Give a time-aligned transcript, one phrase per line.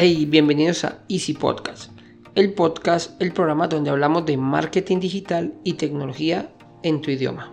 [0.00, 1.90] Hey, bienvenidos a Easy Podcast,
[2.36, 6.52] el podcast, el programa donde hablamos de marketing digital y tecnología
[6.84, 7.52] en tu idioma.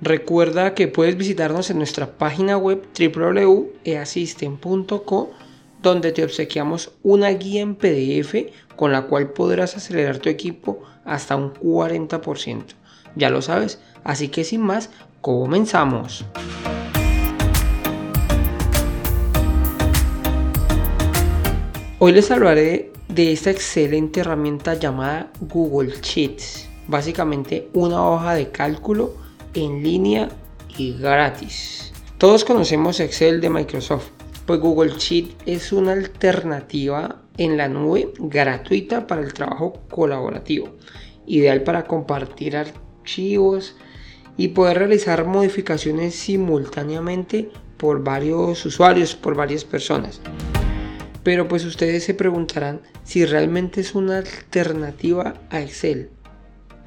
[0.00, 5.30] Recuerda que puedes visitarnos en nuestra página web www.easystem.co
[5.82, 8.34] donde te obsequiamos una guía en PDF
[8.76, 12.62] con la cual podrás acelerar tu equipo hasta un 40%.
[13.14, 14.88] Ya lo sabes, así que sin más,
[15.20, 16.24] comenzamos.
[22.00, 26.68] Hoy les hablaré de esta excelente herramienta llamada Google Sheets.
[26.86, 29.16] Básicamente una hoja de cálculo
[29.52, 30.28] en línea
[30.76, 31.92] y gratis.
[32.16, 34.10] Todos conocemos Excel de Microsoft,
[34.46, 40.76] pues Google Sheet es una alternativa en la nube gratuita para el trabajo colaborativo,
[41.26, 43.74] ideal para compartir archivos
[44.36, 50.20] y poder realizar modificaciones simultáneamente por varios usuarios, por varias personas.
[51.28, 56.08] Pero pues ustedes se preguntarán si realmente es una alternativa a Excel.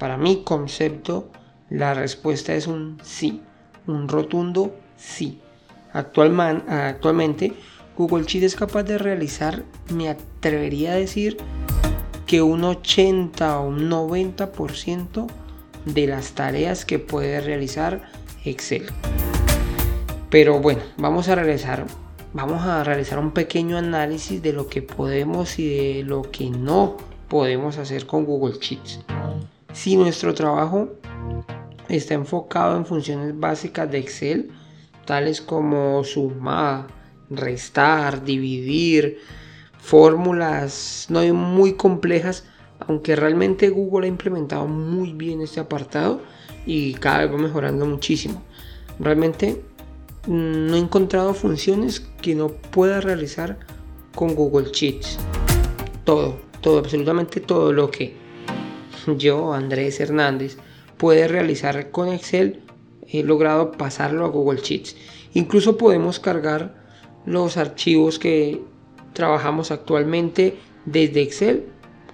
[0.00, 1.30] Para mi concepto,
[1.70, 3.40] la respuesta es un sí,
[3.86, 5.40] un rotundo sí.
[5.92, 7.52] actualmente,
[7.96, 9.62] Google Sheet es capaz de realizar,
[9.94, 11.36] me atrevería a decir,
[12.26, 15.28] que un 80 o un 90%
[15.84, 18.10] de las tareas que puede realizar
[18.44, 18.86] Excel.
[20.30, 21.86] Pero bueno, vamos a regresar
[22.34, 26.96] vamos a realizar un pequeño análisis de lo que podemos y de lo que no
[27.28, 29.00] podemos hacer con Google Sheets.
[29.72, 30.90] Si nuestro trabajo
[31.88, 34.50] está enfocado en funciones básicas de Excel,
[35.04, 36.86] tales como sumar,
[37.30, 39.18] restar, dividir,
[39.78, 42.44] fórmulas no muy complejas,
[42.80, 46.22] aunque realmente Google ha implementado muy bien este apartado
[46.66, 48.42] y cada vez va mejorando muchísimo.
[48.98, 49.62] Realmente
[50.26, 53.58] no he encontrado funciones que no pueda realizar
[54.14, 55.18] con Google Sheets.
[56.04, 58.14] Todo, todo, absolutamente todo lo que
[59.16, 60.58] yo, Andrés Hernández,
[60.96, 62.62] puede realizar con Excel,
[63.08, 64.96] he logrado pasarlo a Google Sheets.
[65.34, 66.82] Incluso podemos cargar
[67.26, 68.62] los archivos que
[69.12, 70.56] trabajamos actualmente
[70.86, 71.66] desde Excel,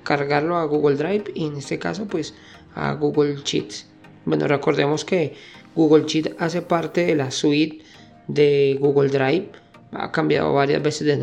[0.03, 2.35] cargarlo a Google Drive y en este caso pues
[2.75, 3.87] a Google Sheets.
[4.25, 5.35] Bueno, recordemos que
[5.75, 7.83] Google Sheets hace parte de la suite
[8.29, 9.51] de Google Drive.
[9.93, 11.17] Ha cambiado varias veces de,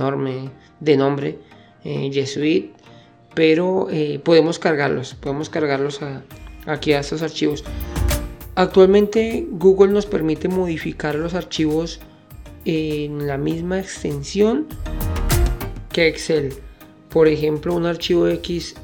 [0.79, 1.39] de nombre,
[1.83, 2.71] eh, G
[3.33, 5.99] pero eh, podemos cargarlos, podemos cargarlos
[6.65, 7.63] aquí a estos archivos.
[8.55, 11.99] Actualmente Google nos permite modificar los archivos
[12.63, 14.67] en la misma extensión
[15.91, 16.53] que Excel.
[17.09, 18.75] Por ejemplo, un archivo XLSX,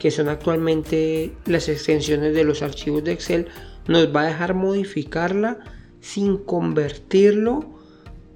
[0.00, 3.48] que son actualmente las extensiones de los archivos de Excel,
[3.86, 5.58] nos va a dejar modificarla
[6.00, 7.78] sin convertirlo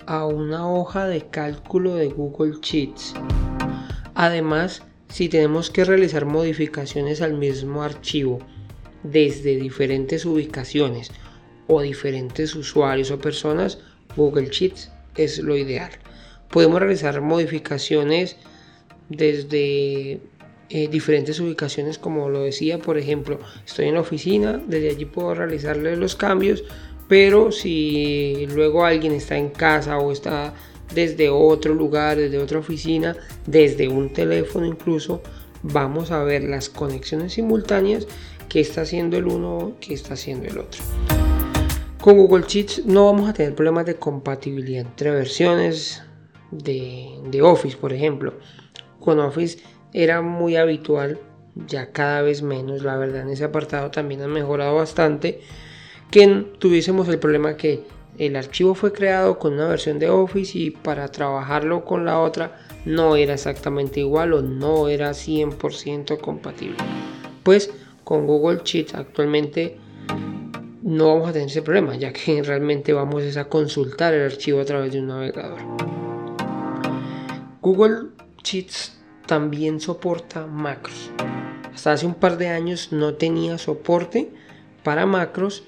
[0.07, 3.15] a una hoja de cálculo de Google Sheets.
[4.15, 8.41] Además, si tenemos que realizar modificaciones al mismo archivo
[9.03, 11.13] desde diferentes ubicaciones
[11.67, 13.79] o diferentes usuarios o personas,
[14.17, 15.93] Google Sheets es lo ideal.
[16.51, 18.37] Podemos realizar modificaciones
[19.09, 20.21] desde
[20.71, 25.35] eh, diferentes ubicaciones como lo decía por ejemplo estoy en la oficina desde allí puedo
[25.35, 26.65] realizarle los cambios
[27.09, 30.55] pero si luego alguien está en casa o está
[30.95, 33.17] desde otro lugar desde otra oficina
[33.47, 35.23] desde un teléfono incluso
[35.65, 38.07] vamos a ver las conexiones simultáneas
[38.49, 40.81] que está haciendo el uno que está haciendo el otro.
[42.01, 46.03] Con Google Sheets no vamos a tener problemas de compatibilidad entre versiones
[46.51, 48.35] de, de Office por ejemplo.
[49.01, 49.59] Con Office
[49.95, 51.21] era muy habitual,
[51.55, 55.41] ya cada vez menos, la verdad en ese apartado también ha mejorado bastante,
[56.11, 57.85] que tuviésemos el problema que
[58.19, 62.59] el archivo fue creado con una versión de Office y para trabajarlo con la otra
[62.85, 66.77] no era exactamente igual o no era 100% compatible.
[67.43, 67.71] Pues
[68.03, 69.79] con Google Sheets actualmente
[70.83, 74.65] no vamos a tener ese problema, ya que realmente vamos a consultar el archivo a
[74.65, 75.61] través de un navegador.
[77.61, 78.09] Google
[78.43, 81.11] Sheets también soporta macros.
[81.75, 84.31] Hasta hace un par de años no tenía soporte
[84.83, 85.65] para macros,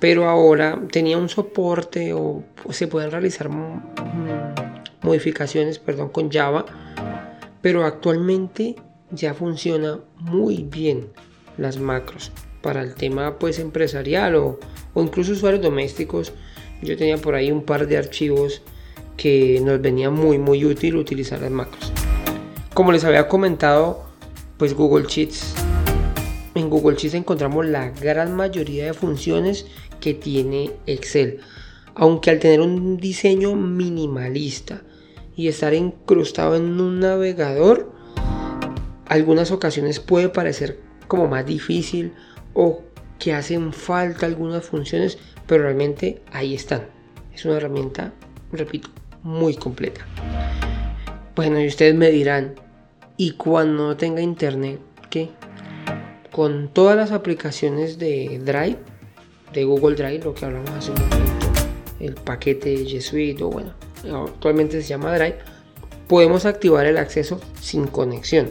[0.00, 3.48] pero ahora tenía un soporte o se pueden realizar
[5.02, 6.64] modificaciones perdón, con Java,
[7.60, 8.76] pero actualmente
[9.10, 11.08] ya funciona muy bien
[11.58, 12.32] las macros
[12.62, 14.58] para el tema pues empresarial o,
[14.94, 16.32] o incluso usuarios domésticos.
[16.80, 18.62] Yo tenía por ahí un par de archivos
[19.16, 21.92] que nos venía muy muy útil utilizar las macros.
[22.74, 24.04] Como les había comentado,
[24.56, 25.54] pues Google Sheets
[26.54, 29.66] en Google Sheets encontramos la gran mayoría de funciones
[30.00, 31.40] que tiene Excel.
[31.94, 34.82] Aunque al tener un diseño minimalista
[35.34, 37.92] y estar incrustado en un navegador,
[39.06, 42.12] algunas ocasiones puede parecer como más difícil
[42.54, 42.82] o
[43.18, 46.86] que hacen falta algunas funciones, pero realmente ahí están.
[47.32, 48.12] Es una herramienta,
[48.52, 48.88] repito,
[49.22, 50.06] muy completa.
[51.34, 52.56] Bueno, y ustedes me dirán,
[53.16, 55.30] ¿y cuando tenga internet qué?
[56.30, 58.76] Con todas las aplicaciones de Drive,
[59.54, 61.46] de Google Drive, lo que hablamos hace un momento,
[62.00, 63.72] el paquete G Suite o bueno,
[64.26, 65.38] actualmente se llama Drive,
[66.06, 68.50] podemos activar el acceso sin conexión.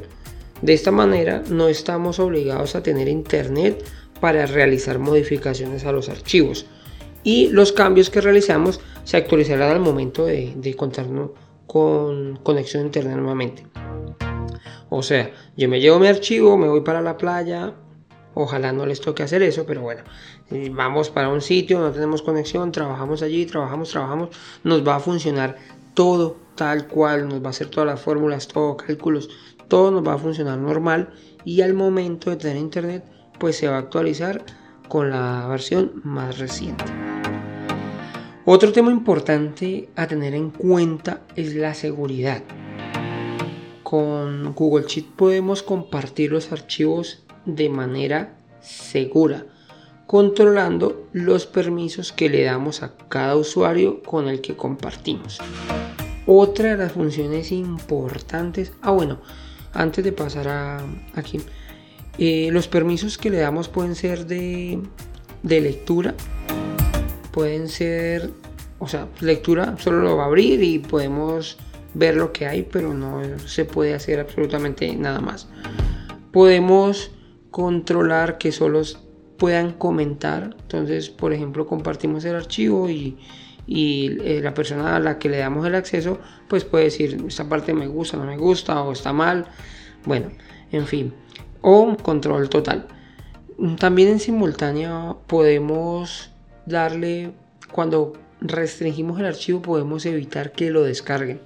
[0.63, 3.85] De esta manera no estamos obligados a tener internet
[4.19, 6.65] para realizar modificaciones a los archivos
[7.23, 11.31] y los cambios que realizamos se actualizarán al momento de, de contarnos
[11.71, 13.65] con conexión a internet nuevamente.
[14.89, 17.75] O sea, yo me llevo mi archivo, me voy para la playa,
[18.33, 20.03] ojalá no les toque hacer eso, pero bueno,
[20.71, 24.35] vamos para un sitio, no tenemos conexión, trabajamos allí, trabajamos, trabajamos,
[24.65, 25.55] nos va a funcionar
[25.93, 29.29] todo tal cual, nos va a hacer todas las fórmulas, todo cálculos,
[29.69, 31.13] todo nos va a funcionar normal
[31.45, 33.05] y al momento de tener internet,
[33.39, 34.43] pues se va a actualizar
[34.89, 37.10] con la versión más reciente.
[38.43, 42.41] Otro tema importante a tener en cuenta es la seguridad.
[43.83, 49.45] Con Google Sheet podemos compartir los archivos de manera segura,
[50.07, 55.37] controlando los permisos que le damos a cada usuario con el que compartimos.
[56.25, 59.21] Otra de las funciones importantes, ah bueno,
[59.71, 60.79] antes de pasar a
[61.13, 61.39] aquí,
[62.17, 64.79] eh, los permisos que le damos pueden ser de,
[65.43, 66.15] de lectura,
[67.31, 68.29] pueden ser,
[68.79, 71.57] o sea, lectura solo lo va a abrir y podemos
[71.93, 75.47] ver lo que hay, pero no se puede hacer absolutamente nada más.
[76.31, 77.11] Podemos
[77.51, 78.81] controlar que solo
[79.37, 80.55] puedan comentar.
[80.61, 83.17] Entonces, por ejemplo, compartimos el archivo y,
[83.67, 87.73] eh, la persona a la que le damos el acceso, pues puede decir, esta parte
[87.73, 89.45] me gusta, no me gusta o está mal.
[90.05, 90.29] Bueno,
[90.71, 91.13] en fin.
[91.61, 92.87] O control total.
[93.77, 96.30] También en simultánea podemos
[96.65, 97.31] darle,
[97.71, 101.41] cuando restringimos el archivo, podemos evitar que lo descarguen.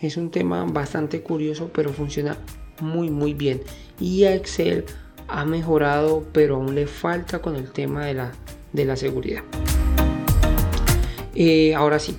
[0.00, 2.36] Es un tema bastante curioso, pero funciona
[2.80, 3.60] muy muy bien.
[3.98, 4.84] Y Excel
[5.28, 8.32] ha mejorado, pero aún le falta con el tema de la,
[8.72, 9.42] de la seguridad.
[11.34, 12.16] Eh, ahora sí.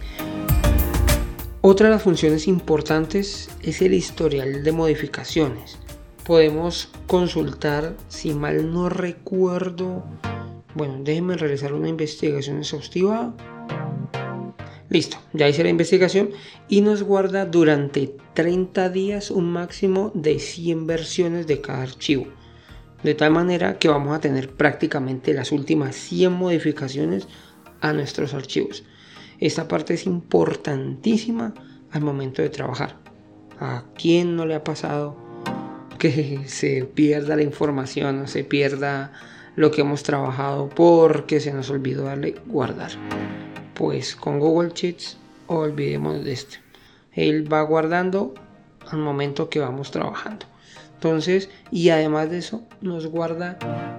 [1.62, 5.78] Otra de las funciones importantes es el historial de modificaciones.
[6.26, 10.04] Podemos consultar, si mal no recuerdo,
[10.76, 13.36] bueno, déjenme realizar una investigación exhaustiva.
[14.90, 16.32] Listo, ya hice la investigación
[16.68, 22.28] y nos guarda durante 30 días un máximo de 100 versiones de cada archivo
[23.04, 27.28] de tal manera que vamos a tener prácticamente las últimas 100 modificaciones
[27.82, 28.84] a nuestros archivos.
[29.40, 31.54] Esta parte es importantísima
[31.92, 32.98] al momento de trabajar.
[33.60, 35.18] ¿A quién no le ha pasado
[35.98, 39.14] que se pierda la información o se pierda
[39.56, 42.92] lo que hemos trabajado porque se nos olvidó darle guardar?
[43.74, 45.18] Pues con Google Sheets
[45.48, 46.58] olvidemos de esto.
[47.14, 48.34] Él va guardando
[48.90, 50.46] al momento que vamos trabajando.
[50.94, 53.58] Entonces, y además de eso, nos guarda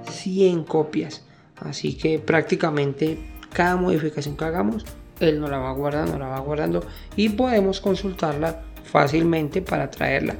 [0.09, 1.25] 100 copias.
[1.57, 3.19] Así que prácticamente
[3.53, 4.85] cada modificación que hagamos,
[5.21, 6.85] él nos la va guardando, la va guardando
[7.17, 10.37] y podemos consultarla fácilmente para traerla.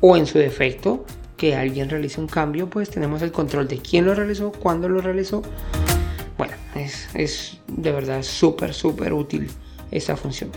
[0.00, 1.04] O en su defecto,
[1.36, 5.00] que alguien realice un cambio, pues tenemos el control de quién lo realizó, cuándo lo
[5.00, 5.42] realizó.
[6.38, 9.48] Bueno, es, es de verdad súper, súper útil
[9.90, 10.50] esta función.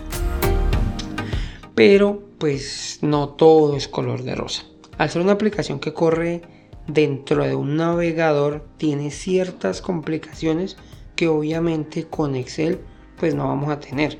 [1.74, 4.64] Pero pues no todo es color de rosa.
[4.96, 6.42] Al ser una aplicación que corre
[6.88, 10.76] dentro de un navegador, tiene ciertas complicaciones
[11.14, 12.80] que obviamente con Excel
[13.18, 14.18] pues no vamos a tener.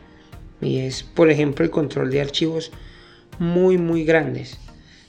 [0.60, 2.70] Y es por ejemplo el control de archivos
[3.38, 4.58] muy muy grandes.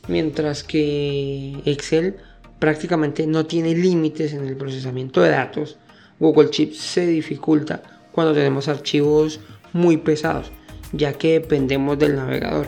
[0.07, 2.17] Mientras que Excel
[2.59, 5.77] prácticamente no tiene límites en el procesamiento de datos.
[6.19, 9.39] Google Sheets se dificulta cuando tenemos archivos
[9.71, 10.51] muy pesados,
[10.91, 12.67] ya que dependemos del navegador.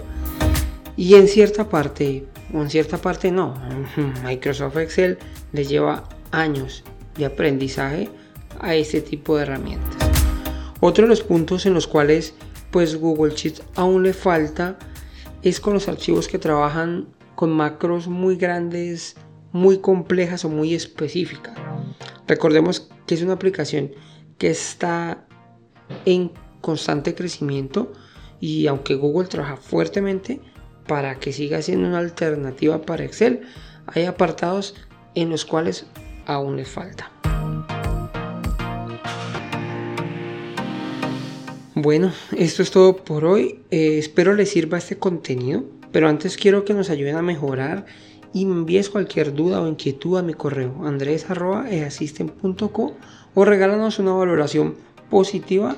[0.95, 3.55] Y en cierta parte en cierta parte no.
[4.23, 5.17] Microsoft Excel
[5.53, 6.83] le lleva años
[7.17, 8.09] de aprendizaje
[8.59, 9.95] a este tipo de herramientas.
[10.79, 12.33] Otro de los puntos en los cuales
[12.71, 14.77] pues Google Sheets aún le falta
[15.43, 17.07] es con los archivos que trabajan
[17.41, 19.15] con macros muy grandes,
[19.51, 21.55] muy complejas o muy específicas.
[22.27, 23.89] Recordemos que es una aplicación
[24.37, 25.25] que está
[26.05, 26.31] en
[26.61, 27.93] constante crecimiento
[28.39, 30.39] y aunque Google trabaja fuertemente,
[30.85, 33.41] para que siga siendo una alternativa para Excel,
[33.87, 34.75] hay apartados
[35.15, 35.87] en los cuales
[36.27, 37.11] aún les falta.
[41.73, 43.61] Bueno, esto es todo por hoy.
[43.71, 47.85] Eh, espero les sirva este contenido, pero antes quiero que nos ayuden a mejorar
[48.33, 52.95] y me envíes cualquier duda o inquietud a mi correo andres.easisten.co
[53.33, 54.75] o regálanos una valoración
[55.09, 55.75] positiva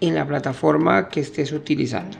[0.00, 2.18] en la plataforma que estés utilizando.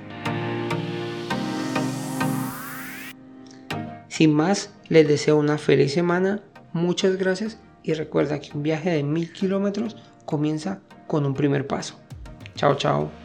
[4.09, 6.41] Sin más, les deseo una feliz semana,
[6.73, 11.97] muchas gracias y recuerda que un viaje de mil kilómetros comienza con un primer paso.
[12.55, 13.24] Chao, chao.